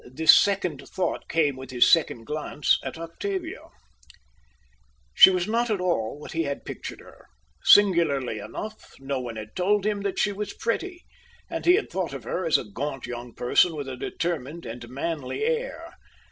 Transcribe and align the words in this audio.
This 0.11 0.35
second 0.35 0.81
thought 0.89 1.29
came 1.29 1.55
with 1.55 1.69
his 1.69 1.87
second 1.87 2.25
glance 2.25 2.79
at 2.83 2.97
Octavia. 2.97 3.59
She 5.13 5.29
was 5.29 5.47
not 5.47 5.69
at 5.69 5.79
all 5.79 6.17
what 6.17 6.31
he 6.31 6.41
had 6.41 6.65
pictured 6.65 7.01
her. 7.01 7.27
Singularly 7.63 8.39
enough, 8.39 8.95
no 8.99 9.19
one 9.19 9.35
had 9.35 9.55
told 9.55 9.85
him 9.85 10.01
that 10.01 10.17
she 10.17 10.31
was 10.31 10.53
pretty; 10.55 11.03
and 11.51 11.67
he 11.67 11.75
had 11.75 11.91
thought 11.91 12.13
of 12.15 12.23
her 12.23 12.45
as 12.47 12.57
a 12.57 12.63
gaunt 12.65 13.05
young 13.05 13.35
person, 13.35 13.75
with 13.75 13.87
a 13.87 13.95
determined 13.95 14.65
and 14.65 14.89
manly 14.89 15.43
air. 15.43 15.93